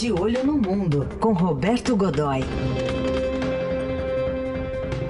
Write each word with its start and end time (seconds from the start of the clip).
De 0.00 0.12
Olho 0.12 0.46
no 0.46 0.52
Mundo, 0.56 1.08
com 1.18 1.32
Roberto 1.32 1.96
Godoy. 1.96 2.38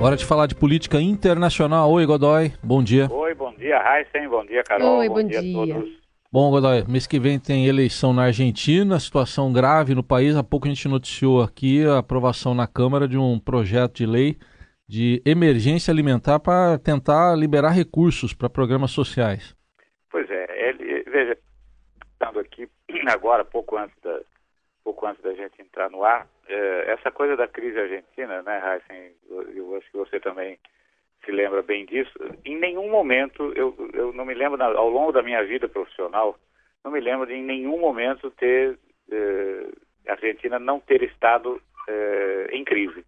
Hora 0.01 0.17
de 0.17 0.25
falar 0.25 0.47
de 0.47 0.55
política 0.55 0.99
internacional. 0.99 1.91
Oi, 1.93 2.07
Godoy. 2.07 2.55
Bom 2.65 2.83
dia. 2.83 3.07
Oi, 3.13 3.35
bom 3.35 3.53
dia, 3.55 3.77
Heisen. 3.77 4.27
Bom 4.31 4.47
dia, 4.47 4.63
Carol. 4.63 5.01
Oi, 5.01 5.09
bom, 5.11 5.17
bom 5.17 5.29
dia, 5.29 5.43
dia. 5.43 5.51
a 5.51 5.67
todos. 5.67 5.91
Bom, 6.33 6.51
Godoy, 6.51 6.85
mês 6.89 7.07
que 7.07 7.21
vem 7.21 7.39
tem 7.39 7.67
eleição 7.67 8.15
na 8.15 8.23
Argentina, 8.23 8.99
situação 8.99 9.53
grave 9.53 9.95
no 9.95 10.03
país. 10.03 10.35
Há 10.35 10.43
pouco 10.43 10.67
a 10.67 10.71
gente 10.71 10.89
noticiou 10.89 11.43
aqui 11.43 11.85
a 11.85 11.99
aprovação 11.99 12.55
na 12.55 12.67
Câmara 12.67 13.07
de 13.07 13.19
um 13.19 13.39
projeto 13.39 13.97
de 13.97 14.07
lei 14.07 14.39
de 14.89 15.21
emergência 15.27 15.93
alimentar 15.93 16.41
para 16.41 16.79
tentar 16.79 17.37
liberar 17.37 17.73
recursos 17.73 18.33
para 18.33 18.49
programas 18.49 18.93
sociais. 18.93 19.55
Pois 20.11 20.31
é, 20.31 20.71
ele, 20.71 21.03
veja, 21.03 21.37
estando 22.11 22.39
aqui 22.39 22.67
agora, 23.07 23.45
pouco 23.45 23.77
antes 23.77 23.95
da, 24.03 24.19
pouco 24.89 25.07
antes 25.07 25.23
da 25.23 25.35
gente 25.35 25.61
entrar 25.61 25.91
no 25.91 26.03
ar, 26.03 26.27
é, 26.49 26.93
essa 26.93 27.11
coisa 27.11 27.37
da 27.37 27.47
crise 27.47 27.79
argentina, 27.79 28.41
né, 28.41 28.81
Heisen, 28.91 29.13
eu, 29.29 29.43
eu 29.53 29.77
acho 29.77 29.91
que 29.91 29.99
você 29.99 30.19
também 30.19 30.59
se 31.23 31.31
lembra 31.31 31.61
bem 31.63 31.85
disso. 31.85 32.19
Em 32.43 32.57
nenhum 32.57 32.89
momento, 32.91 33.53
eu, 33.55 33.77
eu 33.93 34.15
não 34.15 34.25
me 34.25 34.33
lembro, 34.33 34.63
ao 34.63 34.89
longo 34.89 35.13
da 35.13 35.23
minha 35.23 35.45
vida 35.45 35.69
profissional, 35.69 36.39
não 36.83 36.91
me 36.91 37.01
lembro 37.01 37.27
de 37.27 37.35
em 37.35 37.43
nenhum 37.43 37.79
momento 37.79 38.31
ter 38.31 38.79
eh, 39.13 39.69
a 40.07 40.13
Argentina 40.13 40.59
não 40.59 40.81
ter 40.81 41.03
estado 41.03 41.61
eh, 41.87 42.49
em 42.53 42.65
crise. 42.65 43.05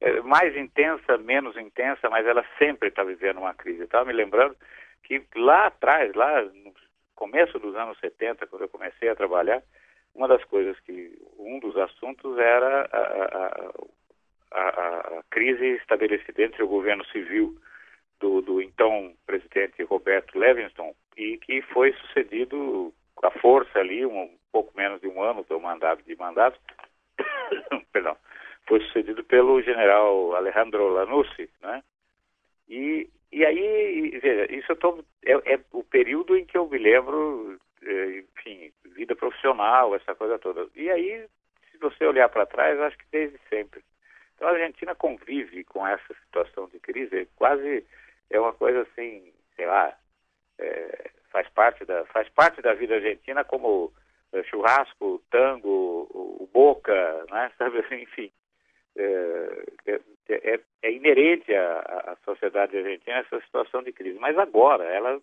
É, 0.00 0.22
mais 0.22 0.56
intensa, 0.56 1.18
menos 1.18 1.58
intensa, 1.58 2.08
mas 2.08 2.24
ela 2.26 2.44
sempre 2.56 2.88
está 2.88 3.04
vivendo 3.04 3.38
uma 3.38 3.52
crise. 3.52 3.82
Estava 3.82 4.06
me 4.06 4.14
lembrando 4.14 4.56
que 5.02 5.22
lá 5.36 5.66
atrás, 5.66 6.14
lá 6.14 6.40
no 6.40 6.72
começo 7.14 7.58
dos 7.58 7.76
anos 7.76 7.98
70, 7.98 8.46
quando 8.46 8.62
eu 8.62 8.68
comecei 8.68 9.10
a 9.10 9.16
trabalhar, 9.16 9.62
uma 10.14 10.28
das 10.28 10.44
coisas 10.44 10.78
que, 10.80 11.16
um 11.38 11.58
dos 11.60 11.76
assuntos 11.76 12.38
era 12.38 12.88
a, 12.92 12.98
a, 12.98 14.60
a, 14.60 15.18
a 15.18 15.22
crise 15.30 15.64
estabelecida 15.76 16.42
entre 16.42 16.62
o 16.62 16.68
governo 16.68 17.04
civil 17.06 17.56
do, 18.20 18.40
do, 18.40 18.60
então 18.60 19.14
presidente 19.26 19.82
Roberto 19.84 20.38
Levingston 20.38 20.94
e 21.16 21.38
que 21.38 21.62
foi 21.62 21.92
sucedido 21.94 22.92
a 23.22 23.30
força 23.30 23.78
ali, 23.78 24.04
um, 24.06 24.36
pouco 24.52 24.76
menos 24.76 25.00
de 25.00 25.08
um 25.08 25.22
ano 25.22 25.44
do 25.44 25.60
mandato 25.60 26.02
de 26.04 26.16
mandato, 26.16 26.58
perdão, 27.92 28.16
foi 28.66 28.80
sucedido 28.80 29.24
pelo 29.24 29.60
general 29.62 30.34
Alejandro 30.34 30.88
Lanussi, 30.88 31.50
né? 31.60 31.82
E, 32.68 33.08
e 33.32 33.44
aí, 33.44 34.18
veja, 34.22 34.52
isso 34.52 34.72
eu 34.72 34.76
tô, 34.76 35.04
é, 35.24 35.54
é 35.54 35.60
o 35.72 35.82
período 35.82 36.36
em 36.36 36.44
que 36.44 36.56
eu 36.56 36.68
me 36.68 36.78
lembro, 36.78 37.58
é, 37.82 38.18
enfim, 38.18 38.72
vida 38.98 39.14
profissional, 39.14 39.94
essa 39.94 40.14
coisa 40.14 40.38
toda. 40.38 40.66
E 40.74 40.90
aí, 40.90 41.24
se 41.70 41.78
você 41.78 42.04
olhar 42.04 42.28
para 42.28 42.46
trás, 42.46 42.78
acho 42.80 42.98
que 42.98 43.04
desde 43.12 43.38
sempre. 43.48 43.80
Então 44.34 44.48
a 44.48 44.52
Argentina 44.52 44.94
convive 44.94 45.62
com 45.64 45.86
essa 45.86 46.14
situação 46.24 46.68
de 46.68 46.80
crise, 46.80 47.28
quase 47.36 47.86
é 48.28 48.40
uma 48.40 48.52
coisa 48.52 48.82
assim, 48.82 49.32
sei 49.54 49.66
lá, 49.66 49.96
é, 50.58 51.10
faz 51.30 51.48
parte 51.50 51.84
da 51.84 52.04
faz 52.06 52.28
parte 52.30 52.60
da 52.60 52.74
vida 52.74 52.96
argentina 52.96 53.44
como 53.44 53.92
é, 54.32 54.42
churrasco, 54.44 55.22
tango, 55.30 55.68
o, 56.12 56.42
o 56.42 56.50
boca, 56.52 57.24
né, 57.30 57.52
sabe 57.56 57.78
enfim. 58.02 58.30
É, 58.96 59.64
é, 60.28 60.60
é 60.82 60.92
inerente 60.92 61.54
à, 61.54 61.78
à, 62.12 62.16
sociedade 62.24 62.76
argentina 62.76 63.18
essa 63.18 63.40
situação 63.42 63.80
de 63.80 63.92
crise. 63.92 64.18
Mas 64.18 64.36
agora 64.36 64.84
ela 64.84 65.20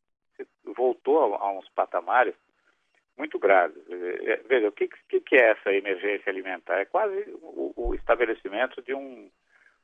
voltou 0.64 1.36
a, 1.36 1.38
a 1.40 1.52
uns 1.52 1.68
patamares 1.70 2.34
muito 3.18 3.40
graves. 3.40 3.82
Veja, 4.48 4.68
o 4.68 4.72
que, 4.72 4.88
que, 4.88 5.36
é 5.36 5.52
essa 5.52 5.74
emergência 5.74 6.30
alimentar? 6.30 6.80
É 6.80 6.86
quase 6.86 7.30
o, 7.42 7.74
o 7.76 7.96
estabelecimento 7.96 8.82
de 8.82 8.94
um, 8.94 9.30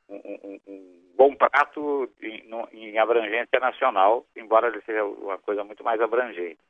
um, 0.08 0.60
um, 0.66 1.02
bom 1.16 1.34
prato 1.34 2.10
em, 2.20 2.44
em, 2.72 2.98
abrangência 2.98 3.58
nacional, 3.60 4.26
embora 4.36 4.68
ele 4.68 4.80
seja 4.82 5.04
uma 5.04 5.38
coisa 5.38 5.64
muito 5.64 5.82
mais 5.82 6.00
abrangente. 6.00 6.60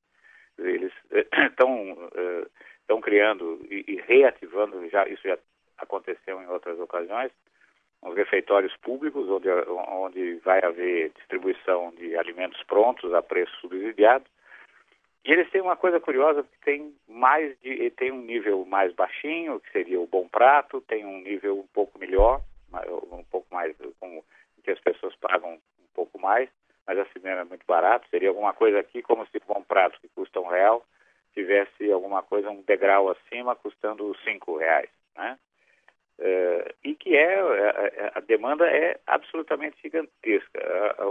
Eles 0.59 0.93
estão 1.50 2.11
estão 2.83 3.00
criando 3.00 3.61
e, 3.71 3.84
e 3.89 3.97
reativando, 3.97 4.89
já, 4.91 5.06
isso 5.09 5.23
já 5.27 5.39
aconteceu 5.79 6.41
em 6.43 6.47
outras 6.47 6.79
ocasiões, 6.79 7.33
os 8.03 8.17
refeitórios 8.17 8.77
públicos, 8.79 9.29
onde, 9.29 9.49
onde 9.49 10.34
vai 10.44 10.61
haver 10.65 11.11
distribuição 11.11 11.93
de 11.93 12.17
alimentos 12.17 12.62
prontos 12.65 13.15
a 13.15 13.23
preço 13.23 13.55
subsidiado. 13.61 14.25
E 15.25 15.33
eles 15.33 15.49
têm 15.50 15.60
uma 15.60 15.77
coisa 15.77 16.00
curiosa, 16.00 16.43
que 16.43 16.59
tem 16.65 16.94
mais 17.09 17.56
de, 17.60 17.91
tem 17.91 18.10
um 18.10 18.22
nível 18.22 18.65
mais 18.65 18.93
baixinho, 18.93 19.60
que 19.60 19.71
seria 19.71 20.00
o 20.00 20.06
bom 20.06 20.27
prato, 20.27 20.81
tem 20.81 21.05
um 21.05 21.21
nível 21.21 21.60
um 21.60 21.66
pouco 21.69 21.99
melhor, 21.99 22.41
um 23.12 23.22
pouco 23.25 23.47
mais, 23.53 23.77
com, 24.00 24.22
que 24.65 24.71
as 24.71 24.81
pessoas 24.81 25.15
pagam 25.16 25.55
um 25.55 25.94
pouco 25.94 26.19
mais, 26.19 26.49
mas 26.87 26.99
assim 26.99 27.21
mesmo 27.22 27.41
é 27.41 27.44
muito 27.44 27.65
barato. 27.66 28.09
Seria 28.09 28.31
alguma 28.31 28.53
coisa 28.53 28.81
aqui, 28.81 29.00
como 29.00 29.25
se 29.27 29.37
o 29.37 29.43
bom 29.47 29.62
prato 29.62 30.00
que 30.00 30.09
custa 30.09 30.41
um 30.41 30.49
real, 30.49 30.84
tivesse 31.34 31.91
alguma 31.91 32.22
coisa, 32.22 32.50
um 32.50 32.62
degrau 32.62 33.09
acima, 33.09 33.55
custando 33.55 34.16
cinco 34.25 34.56
reais, 34.56 34.91
né? 35.16 35.38
Uh, 36.19 36.75
e 36.84 36.94
que 36.94 37.16
é 37.16 37.41
a, 37.41 38.19
a, 38.19 38.21
demanda 38.21 38.66
é 38.66 39.00
absolutamente 39.06 39.81
gigantesca. 39.82 40.61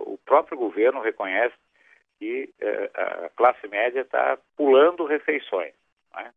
o 0.05 0.17
próprio 0.19 0.57
governo 0.57 1.01
reconhece 1.01 1.55
que 2.21 2.53
uh, 2.61 3.25
a 3.25 3.29
classe 3.29 3.67
média 3.67 4.01
está 4.01 4.37
pulando 4.55 5.05
refeições. 5.05 5.73
Né? 6.13 6.31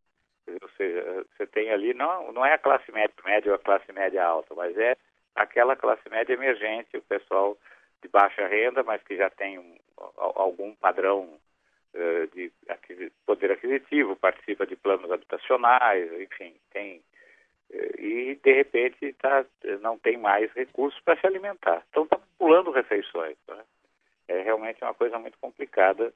Ou 0.62 0.68
seja, 0.78 1.26
você 1.36 1.46
tem 1.46 1.70
ali, 1.70 1.92
não, 1.92 2.32
não 2.32 2.44
é 2.44 2.54
a 2.54 2.58
classe 2.58 2.90
média, 2.90 3.14
média 3.22 3.52
ou 3.52 3.56
a 3.56 3.58
classe 3.58 3.92
média 3.92 4.24
alta, 4.24 4.54
mas 4.54 4.74
é 4.78 4.96
aquela 5.34 5.76
classe 5.76 6.08
média 6.08 6.32
emergente, 6.32 6.96
o 6.96 7.02
pessoal 7.02 7.58
de 8.02 8.08
baixa 8.08 8.46
renda, 8.46 8.82
mas 8.82 9.02
que 9.02 9.14
já 9.14 9.28
tem 9.28 9.58
um, 9.58 9.76
algum 10.16 10.74
padrão 10.74 11.38
uh, 11.92 12.26
de 12.34 12.50
poder 13.26 13.52
aquisitivo, 13.52 14.16
participa 14.16 14.66
de 14.66 14.76
planos 14.76 15.12
habitacionais, 15.12 16.10
enfim, 16.18 16.54
tem 16.72 17.02
e 17.98 18.38
de 18.42 18.52
repente 18.52 19.12
tá, 19.14 19.44
não 19.80 19.98
tem 19.98 20.16
mais 20.16 20.52
recursos 20.52 21.00
para 21.00 21.18
se 21.18 21.26
alimentar. 21.26 21.84
Então 21.90 22.04
está 22.04 22.20
pulando 22.38 22.70
refeições. 22.70 23.36
Né? 23.48 23.64
É 24.28 24.42
realmente 24.42 24.82
uma 24.82 24.94
coisa 24.94 25.18
muito 25.18 25.38
complicada 25.38 26.12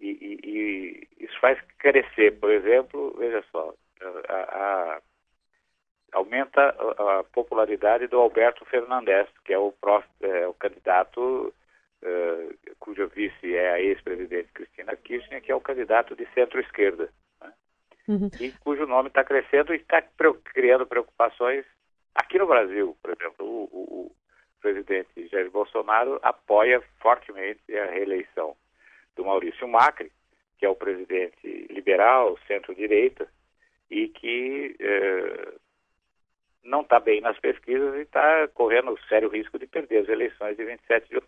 e, 0.00 0.08
e, 0.08 0.40
e, 0.48 1.24
isso 1.24 1.38
faz 1.40 1.60
crescer, 1.78 2.38
por 2.38 2.50
exemplo, 2.50 3.14
veja 3.18 3.44
só, 3.50 3.74
a, 4.28 4.34
a, 4.34 5.02
aumenta 6.12 6.60
a, 6.60 7.20
a, 7.20 7.24
popularidade 7.24 8.06
do 8.06 8.18
Alberto 8.18 8.64
Fernandes, 8.64 9.28
que 9.44 9.52
é 9.52 9.58
o, 9.58 9.72
prof, 9.72 10.06
é, 10.22 10.46
o 10.46 10.54
candidato 10.54 11.52
uh, 12.02 12.76
cujo 12.78 13.08
vice 13.08 13.54
é 13.54 13.72
a 13.72 13.80
ex-presidente 13.80 14.52
Cristina 14.52 14.96
Kirchner, 14.96 15.42
que 15.42 15.52
é 15.52 15.54
o 15.54 15.60
candidato 15.60 16.16
de 16.16 16.26
centro-esquerda 16.34 17.10
uhum. 18.10 18.30
e 18.40 18.50
cujo 18.52 18.86
nome 18.86 19.08
está 19.08 19.22
crescendo 19.24 19.72
e 19.72 19.76
está 19.76 20.02
criando 20.44 20.86
preocupações 20.86 21.64
aqui 22.14 22.38
no 22.38 22.46
Brasil, 22.46 22.96
por 23.00 23.12
exemplo. 23.12 23.46
O, 23.46 23.64
o, 23.72 24.16
presidente 24.60 25.28
Jair 25.28 25.50
Bolsonaro 25.50 26.18
apoia 26.22 26.82
fortemente 27.00 27.60
a 27.76 27.86
reeleição 27.86 28.56
do 29.16 29.24
Maurício 29.24 29.66
Macri, 29.66 30.10
que 30.58 30.66
é 30.66 30.68
o 30.68 30.74
presidente 30.74 31.66
liberal, 31.70 32.38
centro-direita, 32.46 33.28
e 33.90 34.08
que 34.08 34.76
eh, 34.78 35.54
não 36.62 36.82
está 36.82 37.00
bem 37.00 37.20
nas 37.20 37.38
pesquisas 37.38 37.94
e 37.96 38.02
está 38.02 38.46
correndo 38.48 38.98
sério 39.08 39.28
risco 39.28 39.58
de 39.58 39.66
perder 39.66 40.02
as 40.02 40.08
eleições 40.08 40.56
de 40.56 40.64
27 40.64 41.08
de? 41.08 41.19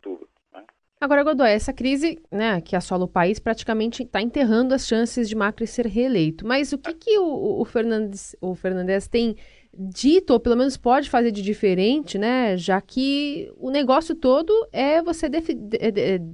Agora, 1.03 1.25
Godoy, 1.25 1.51
essa 1.51 1.73
crise 1.73 2.23
né, 2.31 2.61
que 2.61 2.77
assola 2.77 3.07
o 3.07 3.09
país 3.09 3.41
praticamente 3.41 4.05
está 4.05 4.23
enterrando 4.23 4.73
as 4.73 4.87
chances 4.87 5.29
de 5.29 5.35
Macri 5.35 5.67
ser 5.67 5.85
reeleito. 5.85 6.47
Mas 6.47 6.73
o 6.73 6.79
que, 6.79 6.95
que 6.95 7.19
o, 7.19 7.61
o, 7.61 7.65
Fernandes, 7.65 8.37
o 8.41 8.55
Fernandes 8.55 9.09
tem 9.09 9.35
dito, 9.75 10.33
ou 10.33 10.39
pelo 10.39 10.57
menos 10.57 10.77
pode 10.77 11.11
fazer 11.11 11.33
de 11.33 11.43
diferente, 11.43 12.19
né? 12.19 12.57
Já 12.57 12.81
que 12.81 13.53
o 13.57 13.69
negócio 13.69 14.15
todo 14.15 14.53
é 14.73 15.03
você 15.03 15.29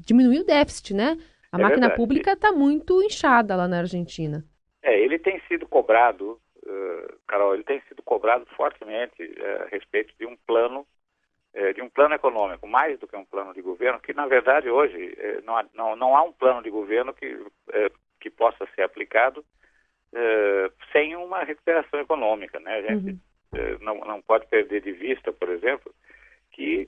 diminuir 0.05 0.41
o 0.41 0.45
déficit, 0.45 0.93
né? 0.93 1.17
A 1.51 1.59
é 1.59 1.63
máquina 1.63 1.89
verdade. 1.89 1.97
pública 1.97 2.33
está 2.35 2.53
muito 2.53 3.03
inchada 3.03 3.57
lá 3.57 3.67
na 3.67 3.79
Argentina. 3.79 4.45
É, 4.83 5.01
ele 5.01 5.19
tem 5.19 5.41
sido 5.49 5.67
cobrado, 5.67 6.39
uh, 6.59 7.19
Carol, 7.27 7.55
ele 7.55 7.65
tem 7.65 7.81
sido 7.89 8.03
cobrado 8.03 8.45
fortemente 8.55 9.23
uh, 9.23 9.63
a 9.63 9.69
respeito 9.69 10.13
de 10.21 10.27
um 10.27 10.37
plano 10.47 10.87
é, 11.59 11.73
de 11.73 11.83
um 11.83 11.89
plano 11.89 12.15
econômico, 12.15 12.69
mais 12.69 12.99
do 13.01 13.09
que 13.09 13.17
um 13.17 13.25
plano 13.25 13.53
de 13.53 13.61
governo, 13.61 13.99
que 13.99 14.13
na 14.13 14.27
verdade 14.27 14.71
hoje 14.71 15.15
é, 15.19 15.41
não, 15.41 15.57
há, 15.57 15.65
não, 15.75 15.97
não, 15.97 16.17
há 16.17 16.23
um 16.23 16.33
plano 16.33 16.63
de 16.63 16.71
governo 16.71 17.13
que, 17.13 17.27
é, 17.73 17.91
que 18.21 18.31
possa 18.31 18.65
ser 18.77 18.83
aplicado 18.83 19.45
é, 20.15 20.71
sem 20.93 21.17
uma 21.17 21.43
recuperação 21.43 21.99
econômica. 21.99 22.61
Né? 22.61 22.77
A 22.77 22.83
gente 22.83 23.11
uhum. 23.11 23.19
É, 23.51 23.79
não, 23.79 23.95
não 24.01 24.21
pode 24.21 24.47
perder 24.47 24.83
de 24.83 24.93
vista, 24.93 25.33
por 25.33 25.49
exemplo, 25.49 25.93
que 26.53 26.87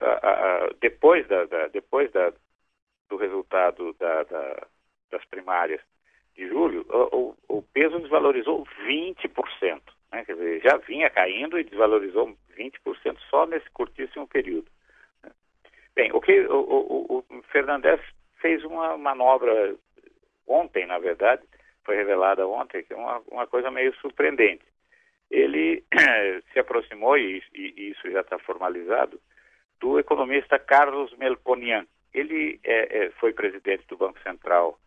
a, 0.00 0.06
a, 0.06 0.70
depois, 0.80 1.26
da, 1.26 1.44
da, 1.46 1.66
depois 1.66 2.10
da, 2.12 2.32
do 3.08 3.16
resultado 3.16 3.92
da, 3.98 4.22
das 5.10 5.24
primárias 5.24 5.80
de 6.36 6.48
julho, 6.48 6.86
o, 6.88 7.34
o 7.48 7.62
peso 7.62 7.98
desvalorizou 7.98 8.64
20%. 8.86 9.80
Né? 10.12 10.24
já 10.62 10.76
vinha 10.78 11.10
caindo 11.10 11.58
e 11.58 11.64
desvalorizou 11.64 12.36
20% 12.56 13.18
só 13.30 13.46
nesse 13.46 13.68
curtíssimo 13.70 14.26
período. 14.26 14.70
Bem, 15.94 16.12
o 16.12 16.20
que 16.20 16.40
o, 16.46 16.60
o, 16.60 17.24
o 17.28 17.42
Fernandes 17.50 18.00
fez 18.40 18.62
uma 18.64 18.96
manobra 18.98 19.74
ontem, 20.46 20.86
na 20.86 20.98
verdade, 20.98 21.42
foi 21.84 21.96
revelada 21.96 22.46
ontem, 22.46 22.82
que 22.82 22.92
é 22.92 22.96
uma, 22.96 23.22
uma 23.30 23.46
coisa 23.46 23.70
meio 23.70 23.94
surpreendente. 23.96 24.64
Ele 25.30 25.84
se 26.52 26.58
aproximou, 26.58 27.16
e, 27.16 27.42
e 27.54 27.90
isso 27.90 28.10
já 28.10 28.20
está 28.20 28.38
formalizado, 28.38 29.20
do 29.80 29.98
economista 29.98 30.58
Carlos 30.58 31.16
Melconian. 31.16 31.86
Ele 32.12 32.60
é, 32.64 33.04
é, 33.04 33.10
foi 33.12 33.32
presidente 33.32 33.86
do 33.88 33.96
Banco 33.96 34.20
Central 34.22 34.78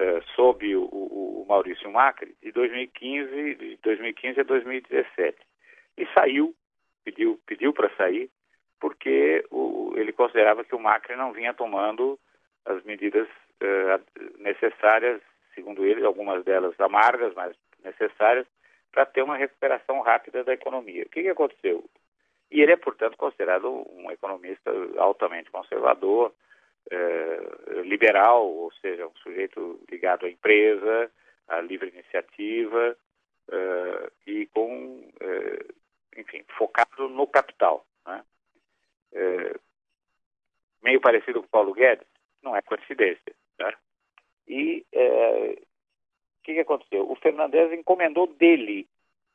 é, 0.00 0.22
sob 0.34 0.74
o, 0.74 0.84
o, 0.84 1.46
Maurício 1.46 1.90
Macri 1.92 2.34
de 2.42 2.50
2015, 2.52 3.54
de 3.56 3.76
2015 3.82 4.40
a 4.40 4.44
2017. 4.44 5.36
E 5.98 6.06
saiu, 6.14 6.54
pediu, 7.04 7.38
pediu 7.44 7.72
para 7.72 7.94
sair, 7.96 8.30
porque 8.80 9.44
o, 9.50 9.92
ele 9.96 10.12
considerava 10.12 10.64
que 10.64 10.74
o 10.74 10.78
Macri 10.78 11.16
não 11.16 11.32
vinha 11.32 11.52
tomando 11.52 12.18
as 12.64 12.82
medidas 12.84 13.28
uh, 13.28 14.40
necessárias, 14.42 15.20
segundo 15.54 15.84
ele, 15.84 16.04
algumas 16.04 16.44
delas 16.44 16.78
amargas, 16.80 17.34
mas 17.34 17.54
necessárias, 17.84 18.46
para 18.90 19.04
ter 19.04 19.22
uma 19.22 19.36
recuperação 19.36 20.00
rápida 20.00 20.42
da 20.42 20.54
economia. 20.54 21.02
O 21.02 21.08
que, 21.10 21.22
que 21.22 21.28
aconteceu? 21.28 21.84
E 22.50 22.60
ele 22.60 22.72
é, 22.72 22.76
portanto, 22.76 23.16
considerado 23.16 23.68
um 23.68 24.10
economista 24.10 24.70
altamente 24.96 25.50
conservador, 25.50 26.32
eh, 26.90 27.82
liberal, 27.84 28.46
ou 28.48 28.72
seja, 28.80 29.06
um 29.06 29.14
sujeito 29.22 29.80
ligado 29.88 30.26
à 30.26 30.28
empresa, 30.28 31.08
à 31.46 31.60
livre 31.60 31.88
iniciativa 31.88 32.96
eh, 33.48 34.10
e 34.26 34.46
com, 34.46 35.08
eh, 35.20 35.66
enfim, 36.16 36.44
focado 36.58 37.08
no 37.08 37.28
capital. 37.28 37.86
Né? 38.04 38.24
meio 40.82 41.00
parecido 41.00 41.42
com 41.42 41.48
Paulo 41.48 41.74
Guedes, 41.74 42.06
não 42.42 42.56
é 42.56 42.62
coincidência. 42.62 43.34
Né? 43.58 43.72
E 44.48 44.84
o 44.92 46.42
que, 46.42 46.54
que 46.54 46.60
aconteceu? 46.60 47.08
O 47.08 47.14
Fernandes 47.16 47.72
encomendou 47.72 48.26
dele 48.26 48.88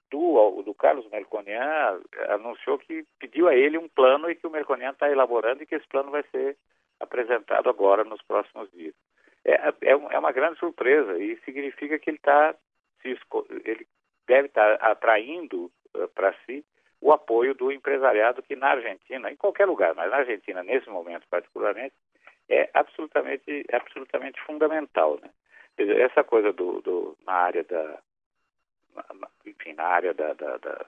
do, 0.10 0.62
do 0.64 0.74
Carlos 0.74 1.08
Melconian 1.10 2.02
anunciou 2.30 2.80
que 2.80 3.06
pediu 3.20 3.48
a 3.48 3.56
ele 3.56 3.78
um 3.78 3.88
plano 3.88 4.30
e 4.30 4.36
que 4.36 4.48
o 4.48 4.50
Melconian 4.50 4.92
está 4.92 5.10
elaborando 5.10 5.64
e 5.64 5.66
que 5.66 5.76
esse 5.76 5.88
plano 5.88 6.12
vai 6.12 6.24
ser 6.32 6.58
apresentado 7.00 7.70
agora 7.70 8.04
nos 8.04 8.22
próximos 8.24 8.72
dias. 8.72 8.94
É, 9.44 9.54
é, 9.54 9.92
é 9.92 10.20
uma 10.20 10.32
grande 10.32 10.58
surpresa 10.60 11.18
e 11.20 11.38
significa 11.42 12.00
que 12.00 12.10
ele 12.10 12.18
está 12.18 12.56
ele 13.64 13.88
deve 14.28 14.48
estar 14.48 14.78
tá 14.78 14.92
atraindo 14.92 15.72
uh, 15.96 16.08
para 16.16 16.34
si 16.46 16.66
o 17.00 17.12
apoio 17.12 17.54
do 17.54 17.72
empresariado 17.72 18.42
que 18.42 18.56
na 18.56 18.70
Argentina, 18.70 19.32
em 19.32 19.36
qualquer 19.36 19.66
lugar, 19.68 19.94
mas 19.94 20.10
na 20.10 20.18
Argentina 20.18 20.64
nesse 20.64 20.90
momento 20.90 21.28
particularmente, 21.30 21.94
é 22.50 22.70
absolutamente, 22.74 23.66
absolutamente 23.72 24.42
fundamental. 24.42 25.20
Né? 25.22 25.30
Essa 25.78 26.24
coisa 26.24 26.52
do, 26.52 26.82
do 26.82 27.18
na 27.26 27.34
área 27.34 27.64
da, 27.64 28.00
enfim, 29.46 29.74
na 29.74 29.84
área 29.84 30.14
da, 30.14 30.34
da, 30.34 30.58
da, 30.58 30.86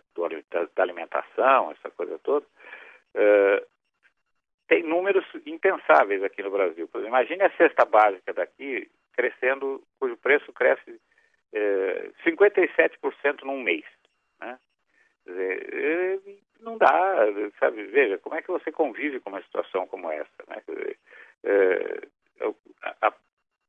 da 0.76 0.84
alimentação, 0.84 1.72
essa 1.72 1.92
coisa 1.92 2.18
toda, 2.20 2.46
uh, 2.46 3.68
tem 4.68 4.84
números 4.84 5.26
impensáveis 5.46 6.24
aqui 6.24 6.44
no 6.44 6.52
Brasil. 6.52 6.90
Imagine 6.96 7.44
a 7.44 7.56
cesta 7.58 7.86
básica 7.86 8.34
daqui 8.34 8.90
crescendo, 9.14 9.84
cujo 10.00 10.16
preço 10.18 10.52
cresce 10.54 10.92
uh, 10.92 11.00
eh, 11.54 12.12
57% 12.26 13.44
num 13.44 13.62
mês. 13.62 13.86
Né? 14.40 14.60
Dizer, 15.26 16.22
não 16.60 16.78
dá, 16.78 17.16
sabe? 17.60 17.84
Veja, 17.86 18.18
como 18.20 18.36
é 18.36 18.42
que 18.42 18.52
você 18.52 18.72
convive 18.72 19.20
com 19.20 19.30
uma 19.30 19.42
situação 19.42 19.88
como 19.88 20.12
essa? 20.12 20.30
Né? 20.48 20.62
Dizer, 20.68 20.98
uh, 22.44 22.56
a, 22.84 23.08
a, 23.08 23.14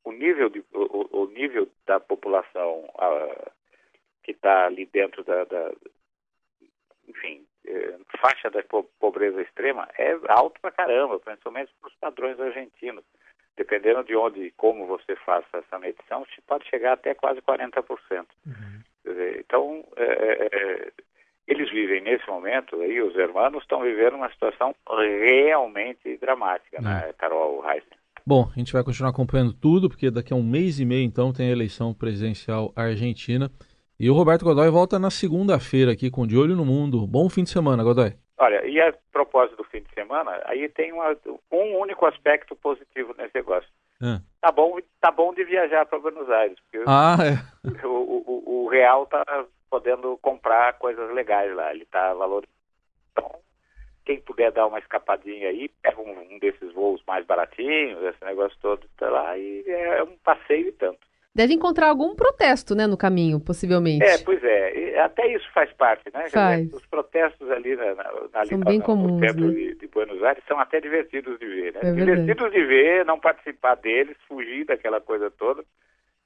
o 0.05 0.12
nível, 0.12 0.50
de, 0.50 0.62
o, 0.73 1.23
o, 1.23 1.27
nível 1.29 1.69
da 1.87 1.99
população 1.99 2.85
que 4.23 4.33
está 4.33 4.67
ali 4.67 4.85
dentro 4.85 5.25
da, 5.25 5.45
da 5.45 5.73
enfim, 7.09 7.47
é, 7.47 7.48
faixa 8.20 8.50
da 8.50 8.62
pobreza 8.99 9.43
extrema 9.43 9.88
é 9.99 10.17
alto 10.29 10.61
pra 10.61 10.70
caramba, 10.70 11.19
principalmente 11.19 11.70
para 11.81 11.88
os 11.88 11.94
padrões 11.97 12.41
argentinos. 12.41 13.05
Dependendo 13.56 14.05
de 14.05 14.15
onde 14.15 14.41
e 14.41 14.50
como 14.53 14.87
você 14.87 15.17
faça 15.17 15.59
essa 15.59 15.79
medição, 15.79 16.25
pode 16.47 16.69
chegar 16.69 16.93
até 16.93 17.12
quase 17.15 17.41
40%. 17.43 17.82
Uhum. 18.47 18.55
Dizer, 19.05 19.41
então, 19.41 19.85
é, 19.97 20.05
é, 20.05 20.49
é, 20.53 20.93
eles 21.47 21.69
vivem 21.70 22.00
nesse 22.03 22.26
momento, 22.29 22.81
aí 22.81 23.00
os 23.03 23.17
hermanos 23.17 23.62
estão 23.62 23.81
vivendo 23.81 24.14
uma 24.14 24.31
situação 24.31 24.75
realmente 24.88 26.17
dramática, 26.19 26.81
né, 26.81 27.06
uhum. 27.06 27.12
Carol 27.19 27.64
Heisen? 27.69 27.99
Bom, 28.25 28.49
a 28.55 28.59
gente 28.59 28.73
vai 28.73 28.85
continuar 28.85 29.11
acompanhando 29.11 29.55
tudo, 29.55 29.88
porque 29.88 30.11
daqui 30.11 30.35
a 30.35 30.37
um 30.37 30.43
mês 30.43 30.79
e 30.79 30.85
meio, 30.85 31.03
então, 31.03 31.32
tem 31.32 31.49
a 31.49 31.53
eleição 31.53 31.94
presidencial 31.94 32.73
argentina. 32.76 33.50
E 34.00 34.09
o 34.09 34.15
Roberto 34.15 34.45
Godoy 34.45 34.71
volta 34.71 34.97
na 34.97 35.11
segunda-feira 35.11 35.91
aqui 35.91 36.09
com 36.09 36.25
De 36.25 36.39
Olho 36.39 36.55
no 36.55 36.65
Mundo. 36.65 37.05
Bom 37.05 37.29
fim 37.29 37.43
de 37.43 37.50
semana, 37.50 37.83
Godoy. 37.83 38.12
Olha, 38.39 38.65
e 38.65 38.81
a 38.81 38.95
propósito 39.11 39.56
do 39.56 39.65
fim 39.65 39.81
de 39.81 39.93
semana, 39.93 40.41
aí 40.45 40.69
tem 40.69 40.93
uma, 40.93 41.17
um 41.50 41.77
único 41.79 42.06
aspecto 42.06 42.55
positivo 42.55 43.12
nesse 43.19 43.35
negócio. 43.35 43.69
É. 44.00 44.21
Tá, 44.41 44.53
bom, 44.53 44.79
tá 45.00 45.11
bom 45.11 45.35
de 45.35 45.43
viajar 45.43 45.85
para 45.85 45.99
Buenos 45.99 46.31
Aires, 46.31 46.56
porque 46.61 46.85
ah, 46.87 47.17
é. 47.21 47.85
o, 47.85 47.89
o, 47.89 48.67
o, 48.67 48.69
real 48.69 49.05
tá 49.06 49.25
podendo 49.69 50.17
comprar 50.19 50.75
coisas 50.75 51.12
legais 51.12 51.53
lá, 51.56 51.75
ele 51.75 51.85
tá 51.87 52.15
valorizando. 52.15 52.55
Então, 53.11 53.29
quem 54.05 54.21
puder 54.21 54.53
dar 54.53 54.69
uma 54.69 54.79
escapadinha 54.79 55.49
aí, 55.49 55.69
pega 55.83 56.00
um, 56.00 56.35
um 56.35 56.39
desses 56.39 56.73
voos 56.73 57.03
mais 57.05 57.27
baratinhos, 57.27 58.00
esse 58.05 58.25
negócio 58.25 58.56
todo, 58.62 58.87
tá 58.97 59.11
lá, 59.11 59.37
e 59.37 59.65
é 59.67 60.05
um 60.05 60.17
passeio 60.19 60.69
e 60.69 60.73
tanto. 60.73 61.08
Deve 61.38 61.55
encontrar 61.55 61.87
algum 61.87 62.17
protesto, 62.17 62.75
né, 62.75 62.85
no 62.85 62.96
caminho, 62.96 63.38
possivelmente. 63.38 64.05
É, 64.05 64.19
pois 64.19 64.43
é. 64.43 64.99
Até 64.99 65.32
isso 65.32 65.49
faz 65.55 65.73
parte, 65.75 66.11
né? 66.12 66.29
Faz. 66.29 66.73
Os 66.73 66.85
protestos 66.87 67.49
ali 67.52 67.76
na, 67.76 67.94
na, 67.94 68.44
são 68.44 68.58
bem 68.58 68.81
comuns, 68.81 69.12
no 69.12 69.19
centro 69.20 69.46
né? 69.46 69.55
de, 69.55 69.75
de, 69.76 69.87
Buenos 69.87 70.20
Aires 70.25 70.43
são 70.49 70.58
até 70.58 70.81
divertidos 70.81 71.38
de 71.38 71.46
ver, 71.46 71.75
né? 71.75 71.81
É 71.85 71.93
divertidos 71.93 72.50
de 72.50 72.64
ver, 72.64 73.05
não 73.05 73.20
participar 73.20 73.76
deles, 73.76 74.17
fugir 74.26 74.67
daquela 74.67 75.00
coisa 75.00 75.31
toda. 75.31 75.62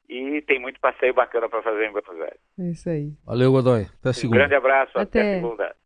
E 0.09 0.41
tem 0.47 0.59
muito 0.59 0.81
passeio 0.81 1.13
bacana 1.13 1.47
para 1.47 1.61
fazer 1.61 1.85
em 1.85 1.93
Buenos 1.93 2.19
Aires. 2.19 2.41
É 2.59 2.71
isso 2.71 2.89
aí. 2.89 3.13
Valeu, 3.27 3.53
Godoy. 3.53 3.89
Até 4.01 4.15
segunda. 4.15 4.37
Um 4.37 4.39
grande 4.39 4.55
abraço. 4.55 4.99
Até, 4.99 5.21
até 5.21 5.35
segunda. 5.35 5.77